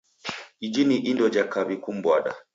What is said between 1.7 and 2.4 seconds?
kumbwada.